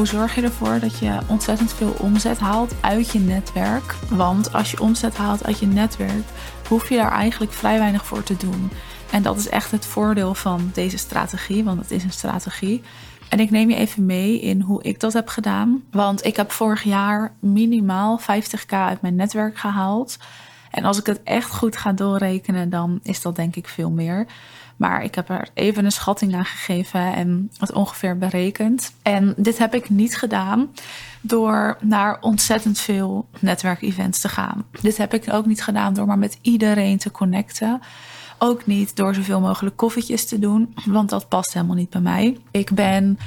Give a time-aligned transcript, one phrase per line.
[0.00, 3.94] Hoe zorg je ervoor dat je ontzettend veel omzet haalt uit je netwerk?
[4.10, 6.24] Want als je omzet haalt uit je netwerk,
[6.68, 8.70] hoef je daar eigenlijk vrij weinig voor te doen.
[9.10, 12.82] En dat is echt het voordeel van deze strategie, want het is een strategie.
[13.28, 15.82] En ik neem je even mee in hoe ik dat heb gedaan.
[15.90, 20.18] Want ik heb vorig jaar minimaal 50k uit mijn netwerk gehaald.
[20.70, 24.26] En als ik het echt goed ga doorrekenen, dan is dat denk ik veel meer.
[24.80, 28.94] Maar ik heb er even een schatting aan gegeven en het ongeveer berekend.
[29.02, 30.70] En dit heb ik niet gedaan
[31.20, 34.64] door naar ontzettend veel netwerkevents te gaan.
[34.80, 37.80] Dit heb ik ook niet gedaan door maar met iedereen te connecten.
[38.38, 42.38] Ook niet door zoveel mogelijk koffietjes te doen, want dat past helemaal niet bij mij.
[42.50, 43.18] Ik ben,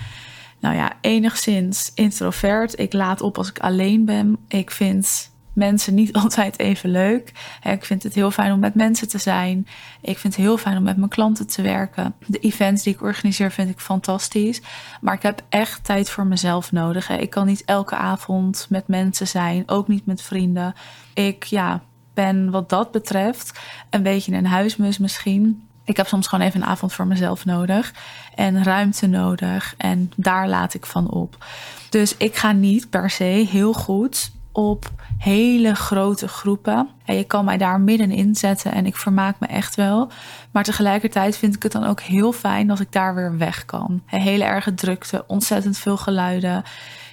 [0.59, 2.79] nou ja, enigszins introvert.
[2.79, 4.37] Ik laat op als ik alleen ben.
[4.47, 7.31] Ik vind mensen niet altijd even leuk.
[7.63, 9.67] Ik vind het heel fijn om met mensen te zijn.
[10.01, 12.15] Ik vind het heel fijn om met mijn klanten te werken.
[12.25, 14.61] De events die ik organiseer vind ik fantastisch.
[15.01, 17.09] Maar ik heb echt tijd voor mezelf nodig.
[17.09, 20.73] Ik kan niet elke avond met mensen zijn, ook niet met vrienden.
[21.13, 21.81] Ik ja,
[22.13, 25.67] ben wat dat betreft een beetje een huismus misschien.
[25.85, 27.93] Ik heb soms gewoon even een avond voor mezelf nodig
[28.35, 31.45] en ruimte nodig en daar laat ik van op.
[31.89, 36.89] Dus ik ga niet per se heel goed op hele grote groepen.
[37.05, 40.11] En je kan mij daar middenin zetten en ik vermaak me echt wel.
[40.51, 44.01] Maar tegelijkertijd vind ik het dan ook heel fijn als ik daar weer weg kan.
[44.05, 46.63] Hele erge drukte, ontzettend veel geluiden.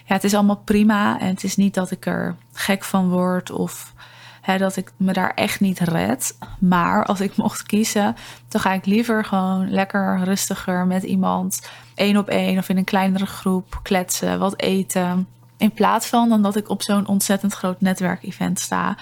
[0.04, 3.50] Ja, het is allemaal prima en het is niet dat ik er gek van word
[3.50, 3.94] of
[4.40, 6.38] hè, dat ik me daar echt niet red.
[6.58, 8.16] Maar als ik mocht kiezen,
[8.48, 12.84] dan ga ik liever gewoon lekker rustiger met iemand één op één of in een
[12.84, 15.28] kleinere groep kletsen, wat eten.
[15.60, 18.96] In plaats van dan dat ik op zo'n ontzettend groot netwerkevent sta.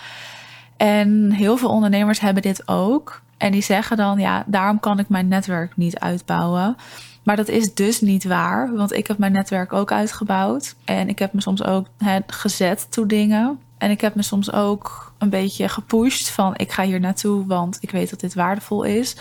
[0.76, 3.20] En heel veel ondernemers hebben dit ook.
[3.36, 6.76] En die zeggen dan, ja, daarom kan ik mijn netwerk niet uitbouwen.
[7.22, 10.74] Maar dat is dus niet waar, want ik heb mijn netwerk ook uitgebouwd.
[10.84, 11.86] En ik heb me soms ook
[12.26, 13.58] gezet toe dingen.
[13.78, 17.78] En ik heb me soms ook een beetje gepusht van ik ga hier naartoe, want
[17.80, 19.16] ik weet dat dit waardevol is.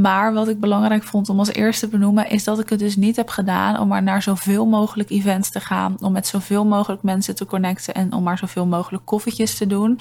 [0.00, 2.96] Maar wat ik belangrijk vond om als eerste te benoemen, is dat ik het dus
[2.96, 5.96] niet heb gedaan om maar naar zoveel mogelijk events te gaan.
[6.00, 10.00] Om met zoveel mogelijk mensen te connecten en om maar zoveel mogelijk koffietjes te doen.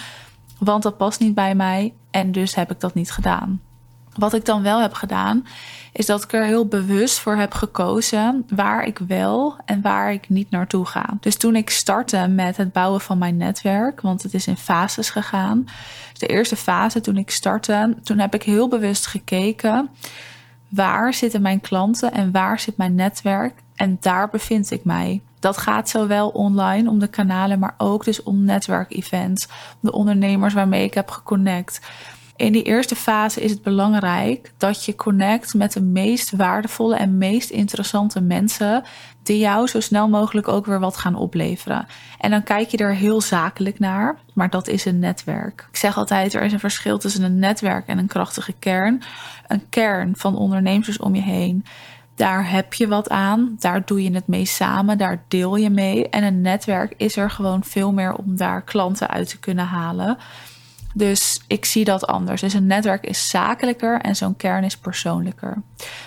[0.59, 3.61] Want dat past niet bij mij en dus heb ik dat niet gedaan.
[4.17, 5.45] Wat ik dan wel heb gedaan,
[5.91, 10.29] is dat ik er heel bewust voor heb gekozen waar ik wel en waar ik
[10.29, 11.17] niet naartoe ga.
[11.19, 15.09] Dus toen ik startte met het bouwen van mijn netwerk, want het is in fases
[15.09, 15.65] gegaan.
[16.13, 19.89] De eerste fase toen ik startte, toen heb ik heel bewust gekeken
[20.69, 25.21] waar zitten mijn klanten en waar zit mijn netwerk en daar bevind ik mij.
[25.39, 29.47] Dat gaat zowel online om de kanalen, maar ook dus om netwerkevents,
[29.79, 31.79] de ondernemers waarmee ik heb geconnect.
[32.35, 37.17] In die eerste fase is het belangrijk dat je connect met de meest waardevolle en
[37.17, 38.83] meest interessante mensen
[39.23, 41.87] die jou zo snel mogelijk ook weer wat gaan opleveren.
[42.19, 45.67] En dan kijk je er heel zakelijk naar, maar dat is een netwerk.
[45.69, 49.01] Ik zeg altijd, er is een verschil tussen een netwerk en een krachtige kern.
[49.47, 51.65] Een kern van ondernemers om je heen.
[52.15, 56.09] Daar heb je wat aan, daar doe je het mee samen, daar deel je mee.
[56.09, 60.17] En een netwerk is er gewoon veel meer om daar klanten uit te kunnen halen.
[60.97, 62.41] Dus ik zie dat anders.
[62.41, 65.61] Dus een netwerk is zakelijker en zo'n kern is persoonlijker.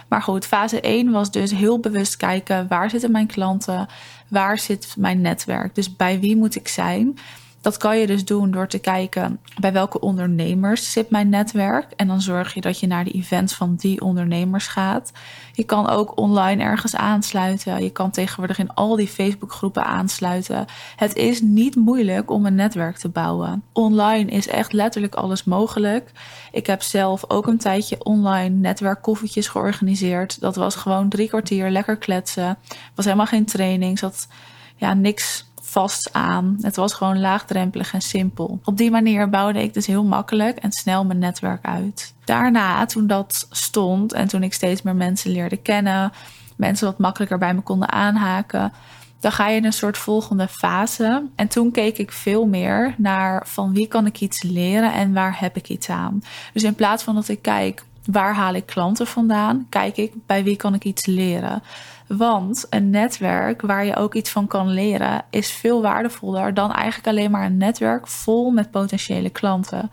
[0.08, 3.88] Maar goed, fase 1 was dus heel bewust kijken waar zitten mijn klanten,
[4.28, 5.74] waar zit mijn netwerk.
[5.74, 7.18] Dus bij wie moet ik zijn?
[7.60, 11.92] Dat kan je dus doen door te kijken bij welke ondernemers zit mijn netwerk.
[11.96, 15.12] En dan zorg je dat je naar de events van die ondernemers gaat.
[15.52, 17.82] Je kan ook online ergens aansluiten.
[17.82, 20.64] Je kan tegenwoordig in al die Facebookgroepen aansluiten.
[20.96, 23.62] Het is niet moeilijk om een netwerk te bouwen.
[23.72, 26.10] Online is echt letterlijk alles mogelijk.
[26.52, 30.40] Ik heb zelf ook een tijdje online netwerkkoffietjes georganiseerd.
[30.40, 32.58] Dat was gewoon drie kwartier lekker kletsen.
[32.94, 33.98] Was helemaal geen training.
[33.98, 34.28] Zat
[34.76, 36.56] ja, niks vast aan.
[36.60, 38.60] Het was gewoon laagdrempelig en simpel.
[38.64, 42.14] Op die manier bouwde ik dus heel makkelijk en snel mijn netwerk uit.
[42.24, 46.12] Daarna, toen dat stond en toen ik steeds meer mensen leerde kennen,
[46.56, 48.72] mensen wat makkelijker bij me konden aanhaken,
[49.20, 51.26] dan ga je in een soort volgende fase.
[51.34, 55.40] En toen keek ik veel meer naar van wie kan ik iets leren en waar
[55.40, 56.22] heb ik iets aan.
[56.52, 60.44] Dus in plaats van dat ik kijk waar haal ik klanten vandaan, kijk ik bij
[60.44, 61.62] wie kan ik iets leren.
[62.06, 67.08] Want een netwerk waar je ook iets van kan leren is veel waardevoller dan eigenlijk
[67.08, 69.90] alleen maar een netwerk vol met potentiële klanten.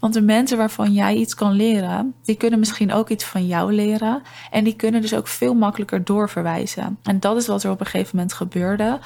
[0.00, 3.72] Want de mensen waarvan jij iets kan leren, die kunnen misschien ook iets van jou
[3.72, 4.22] leren.
[4.50, 6.98] En die kunnen dus ook veel makkelijker doorverwijzen.
[7.02, 8.98] En dat is wat er op een gegeven moment gebeurde.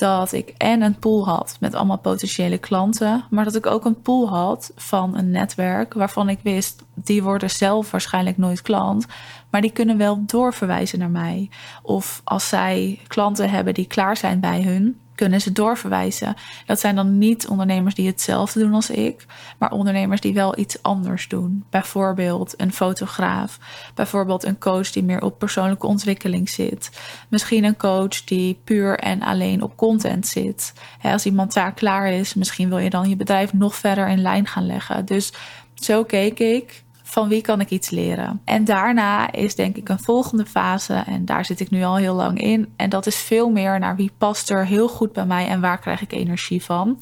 [0.00, 4.00] Dat ik en een pool had met allemaal potentiële klanten, maar dat ik ook een
[4.02, 9.06] pool had van een netwerk waarvan ik wist, die worden zelf waarschijnlijk nooit klant,
[9.50, 11.48] maar die kunnen wel doorverwijzen naar mij.
[11.82, 16.34] Of als zij klanten hebben die klaar zijn bij hun, kunnen ze doorverwijzen.
[16.66, 19.26] Dat zijn dan niet ondernemers die hetzelfde doen als ik,
[19.58, 21.64] maar ondernemers die wel iets anders doen.
[21.70, 23.58] Bijvoorbeeld een fotograaf,
[23.94, 26.90] bijvoorbeeld een coach die meer op persoonlijke ontwikkeling zit.
[27.28, 30.72] Misschien een coach die puur en alleen op content zit.
[31.02, 34.46] Als iemand daar klaar is, misschien wil je dan je bedrijf nog verder in lijn
[34.46, 35.04] gaan leggen.
[35.04, 35.32] Dus
[35.74, 38.40] zo keek ik van wie kan ik iets leren?
[38.44, 42.14] En daarna is denk ik een volgende fase, en daar zit ik nu al heel
[42.14, 42.72] lang in.
[42.76, 45.78] En dat is veel meer naar wie past er heel goed bij mij en waar
[45.78, 46.98] krijg ik energie van.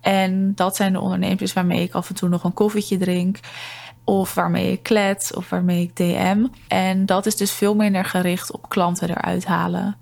[0.00, 3.38] En dat zijn de ondernemers waarmee ik af en toe nog een koffietje drink.
[4.04, 6.46] Of waarmee ik klets, of waarmee ik DM.
[6.68, 9.96] En dat is dus veel minder gericht op klanten eruit halen.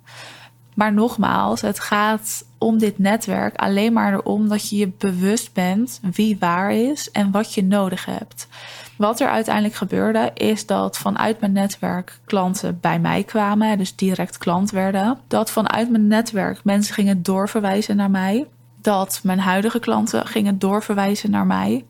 [0.75, 6.01] Maar nogmaals, het gaat om dit netwerk alleen maar erom dat je je bewust bent
[6.13, 8.49] wie waar is en wat je nodig hebt.
[8.97, 14.39] Wat er uiteindelijk gebeurde, is dat vanuit mijn netwerk klanten bij mij kwamen, dus direct
[14.39, 15.19] klant werden.
[15.29, 18.47] Dat vanuit mijn netwerk mensen gingen doorverwijzen naar mij.
[18.81, 21.85] Dat mijn huidige klanten gingen doorverwijzen naar mij.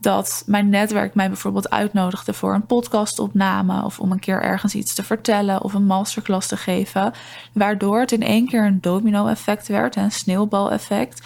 [0.00, 4.94] Dat mijn netwerk mij bijvoorbeeld uitnodigde voor een podcastopname of om een keer ergens iets
[4.94, 7.12] te vertellen of een masterclass te geven.
[7.52, 11.20] Waardoor het in één keer een domino-effect werd, een sneeuwbaleffect.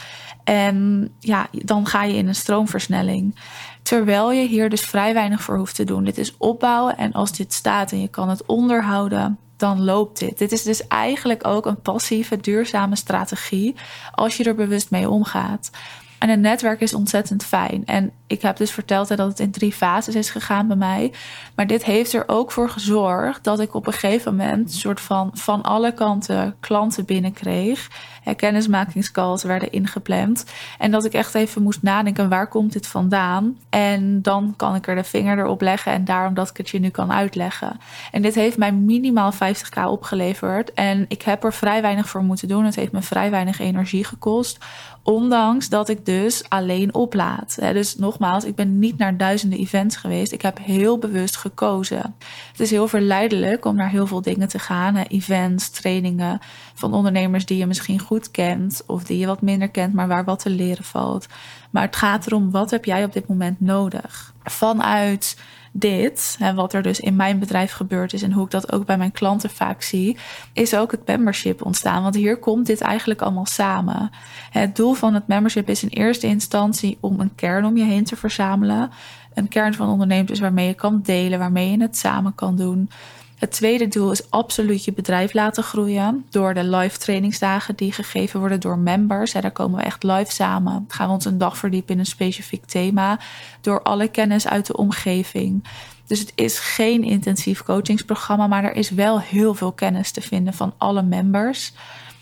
[0.45, 3.39] En ja, dan ga je in een stroomversnelling.
[3.83, 6.05] Terwijl je hier dus vrij weinig voor hoeft te doen.
[6.05, 10.39] Dit is opbouwen en als dit staat en je kan het onderhouden, dan loopt dit.
[10.39, 13.75] Dit is dus eigenlijk ook een passieve, duurzame strategie
[14.13, 15.71] als je er bewust mee omgaat.
[16.19, 17.83] En een netwerk is ontzettend fijn.
[17.87, 21.13] En ik heb dus verteld dat het in drie fases is gegaan bij mij.
[21.55, 25.31] Maar dit heeft er ook voor gezorgd dat ik op een gegeven moment soort van
[25.35, 27.89] van alle kanten klanten binnenkreeg.
[28.37, 30.45] Kennismakingscalls werden ingepland.
[30.79, 33.59] En dat ik echt even moest nadenken, waar komt dit vandaan?
[33.71, 36.79] En dan kan ik er de vinger erop leggen en daarom dat ik het je
[36.79, 37.81] nu kan uitleggen.
[38.13, 40.73] En dit heeft mij minimaal 50k opgeleverd.
[40.73, 42.65] En ik heb er vrij weinig voor moeten doen.
[42.65, 44.59] Het heeft me vrij weinig energie gekost
[45.05, 47.57] Ondanks dat ik dus alleen oplaad.
[47.61, 50.33] Dus nogmaals, ik ben niet naar duizenden events geweest.
[50.33, 52.15] Ik heb heel bewust gekozen.
[52.51, 54.97] Het is heel verleidelijk om naar heel veel dingen te gaan.
[54.97, 56.39] Events, trainingen
[56.75, 58.83] van ondernemers die je misschien goed kent.
[58.87, 61.27] Of die je wat minder kent, maar waar wat te leren valt.
[61.75, 64.35] Maar het gaat erom, wat heb jij op dit moment nodig?
[64.43, 65.37] Vanuit
[65.73, 68.87] dit, en wat er dus in mijn bedrijf gebeurd is en hoe ik dat ook
[68.87, 70.17] bij mijn klanten vaak zie,
[70.53, 72.03] is ook het membership ontstaan.
[72.03, 74.11] Want hier komt dit eigenlijk allemaal samen.
[74.51, 78.05] Het doel van het membership is in eerste instantie om een kern om je heen
[78.05, 78.91] te verzamelen.
[79.35, 82.91] Een kern van ondernemers waarmee je kan delen, waarmee je het samen kan doen.
[83.35, 88.41] Het tweede doel is absoluut je bedrijf laten groeien door de live trainingsdagen die gegeven
[88.41, 89.33] worden door members.
[89.33, 90.85] daar komen we echt live samen.
[90.89, 93.19] Gaan we ons een dag verdiepen in een specifiek thema
[93.61, 95.65] door alle kennis uit de omgeving.
[96.07, 100.55] Dus het is geen intensief coachingsprogramma, maar er is wel heel veel kennis te vinden
[100.55, 101.73] van alle members.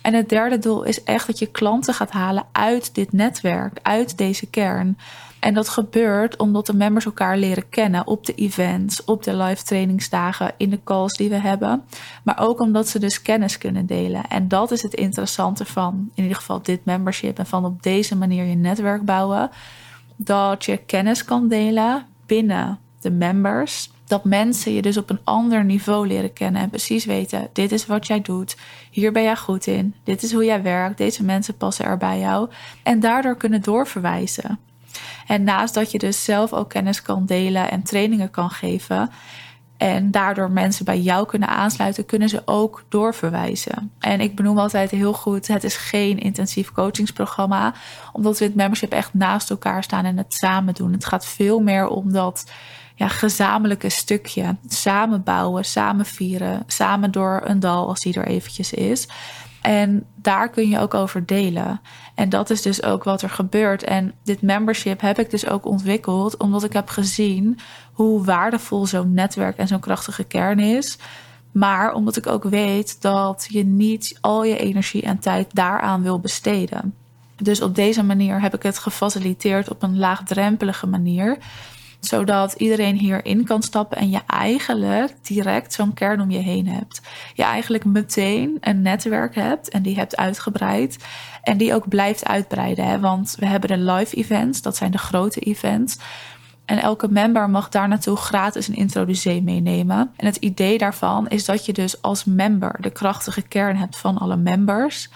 [0.03, 4.19] En het derde doel is echt dat je klanten gaat halen uit dit netwerk, uit
[4.19, 4.99] deze kern.
[5.43, 9.65] En dat gebeurt omdat de members elkaar leren kennen op de events, op de live
[9.65, 11.85] trainingsdagen, in de calls die we hebben.
[12.23, 14.29] Maar ook omdat ze dus kennis kunnen delen.
[14.29, 18.17] En dat is het interessante van in ieder geval dit membership en van op deze
[18.17, 19.51] manier je netwerk bouwen.
[20.17, 23.91] Dat je kennis kan delen binnen de members.
[24.13, 27.87] Dat mensen je dus op een ander niveau leren kennen en precies weten: dit is
[27.87, 28.57] wat jij doet,
[28.91, 32.19] hier ben jij goed in, dit is hoe jij werkt, deze mensen passen er bij
[32.19, 32.51] jou.
[32.83, 34.59] En daardoor kunnen doorverwijzen.
[35.27, 39.11] En naast dat je dus zelf ook kennis kan delen en trainingen kan geven.
[39.77, 43.93] En daardoor mensen bij jou kunnen aansluiten, kunnen ze ook doorverwijzen.
[43.99, 47.75] En ik benoem altijd heel goed: het is geen intensief coachingsprogramma,
[48.13, 50.93] omdat we het membership echt naast elkaar staan en het samen doen.
[50.93, 52.45] Het gaat veel meer om dat
[52.95, 54.57] ja, gezamenlijke stukje.
[54.69, 59.09] Samen bouwen, samen vieren, samen door een dal als die er eventjes is.
[59.63, 61.81] En daar kun je ook over delen.
[62.15, 63.85] En dat is dus ook wat er gebeurt.
[63.85, 67.59] En dit membership heb ik dus ook ontwikkeld omdat ik heb gezien
[67.93, 70.99] hoe waardevol zo'n netwerk en zo'n krachtige kern is.
[71.53, 76.21] Maar omdat ik ook weet dat je niet al je energie en tijd daaraan wil
[76.21, 76.95] besteden.
[77.37, 81.39] Dus op deze manier heb ik het gefaciliteerd op een laagdrempelige manier
[82.05, 87.01] zodat iedereen hierin kan stappen en je eigenlijk direct zo'n kern om je heen hebt.
[87.35, 90.97] Je eigenlijk meteen een netwerk hebt en die hebt uitgebreid.
[91.43, 92.87] En die ook blijft uitbreiden.
[92.87, 93.01] Hè?
[93.01, 95.99] Want we hebben de live events, dat zijn de grote events.
[96.65, 100.13] En elke member mag daar naartoe gratis een introducee meenemen.
[100.17, 104.19] En het idee daarvan is dat je dus als member de krachtige kern hebt van
[104.19, 105.09] alle members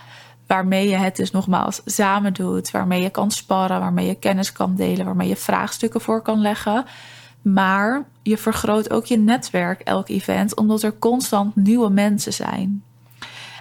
[0.46, 4.74] waarmee je het dus nogmaals samen doet, waarmee je kan sparren, waarmee je kennis kan
[4.74, 6.84] delen, waarmee je vraagstukken voor kan leggen.
[7.42, 12.82] Maar je vergroot ook je netwerk elk event, omdat er constant nieuwe mensen zijn.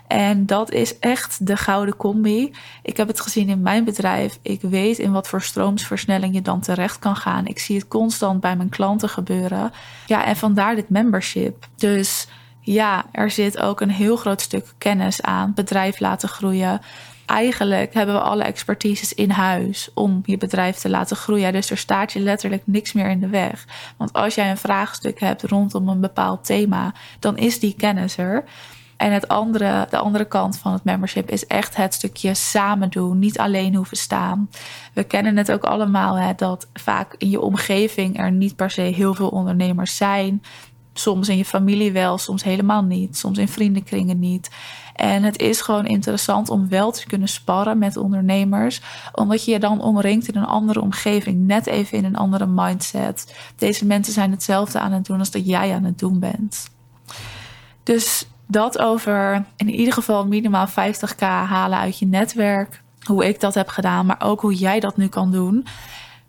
[0.07, 2.53] En dat is echt de gouden combi.
[2.83, 4.39] Ik heb het gezien in mijn bedrijf.
[4.41, 7.45] Ik weet in wat voor stroomsversnelling je dan terecht kan gaan.
[7.45, 9.71] Ik zie het constant bij mijn klanten gebeuren.
[10.05, 11.67] Ja, en vandaar dit membership.
[11.75, 12.27] Dus
[12.65, 15.53] ja, er zit ook een heel groot stuk kennis aan.
[15.53, 16.81] Bedrijf laten groeien.
[17.25, 21.53] Eigenlijk hebben we alle expertises in huis om je bedrijf te laten groeien.
[21.53, 23.65] Dus er staat je letterlijk niks meer in de weg.
[23.97, 28.43] Want als jij een vraagstuk hebt rondom een bepaald thema, dan is die kennis er.
[28.97, 33.19] En het andere, de andere kant van het membership is echt het stukje samen doen,
[33.19, 34.49] niet alleen hoeven staan.
[34.93, 38.81] We kennen het ook allemaal, hè, dat vaak in je omgeving er niet per se
[38.81, 40.41] heel veel ondernemers zijn.
[40.97, 43.17] Soms in je familie wel, soms helemaal niet.
[43.17, 44.49] Soms in vriendenkringen niet.
[44.95, 48.81] En het is gewoon interessant om wel te kunnen sparren met ondernemers,
[49.13, 53.35] omdat je je dan omringt in een andere omgeving, net even in een andere mindset.
[53.55, 56.69] Deze mensen zijn hetzelfde aan het doen als dat jij aan het doen bent.
[57.83, 62.83] Dus dat over in ieder geval minimaal 50k halen uit je netwerk.
[63.03, 65.65] Hoe ik dat heb gedaan, maar ook hoe jij dat nu kan doen.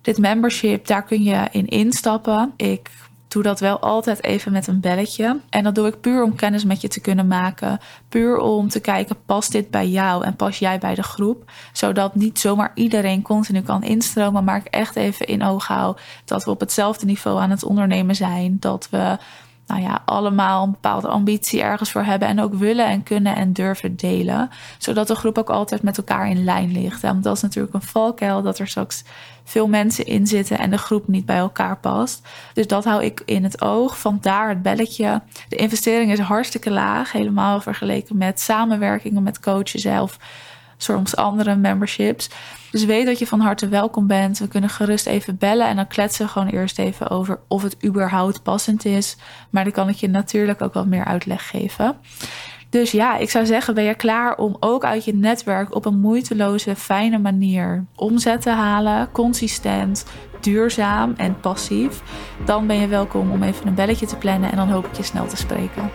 [0.02, 2.52] Dit membership, daar kun je in instappen.
[2.56, 2.90] Ik
[3.28, 5.40] doe dat wel altijd even met een belletje.
[5.50, 7.78] En dat doe ik puur om kennis met je te kunnen maken.
[8.08, 11.50] Puur om te kijken, past dit bij jou en pas jij bij de groep?
[11.72, 16.44] Zodat niet zomaar iedereen continu kan instromen, maar ik echt even in oog hou dat
[16.44, 18.56] we op hetzelfde niveau aan het ondernemen zijn.
[18.60, 19.18] Dat we
[19.66, 23.52] nou ja, allemaal een bepaalde ambitie ergens voor hebben en ook willen en kunnen en
[23.52, 24.50] durven delen.
[24.78, 27.02] Zodat de groep ook altijd met elkaar in lijn ligt.
[27.02, 29.04] Want dat is natuurlijk een valkuil dat er straks
[29.44, 32.28] veel mensen in zitten en de groep niet bij elkaar past.
[32.52, 33.98] Dus dat hou ik in het oog.
[33.98, 35.22] Vandaar het belletje.
[35.48, 40.18] De investering is hartstikke laag, helemaal vergeleken met samenwerkingen met coaches zelf
[40.76, 42.30] soms andere memberships.
[42.70, 44.38] Dus weet dat je van harte welkom bent.
[44.38, 47.76] We kunnen gerust even bellen en dan kletsen we gewoon eerst even over of het
[47.84, 49.16] überhaupt passend is.
[49.50, 51.96] Maar dan kan ik je natuurlijk ook wat meer uitleg geven.
[52.70, 56.00] Dus ja, ik zou zeggen, ben je klaar om ook uit je netwerk op een
[56.00, 60.06] moeiteloze, fijne manier omzet te halen, consistent,
[60.40, 62.02] duurzaam en passief?
[62.44, 65.02] Dan ben je welkom om even een belletje te plannen en dan hoop ik je
[65.02, 65.90] snel te spreken.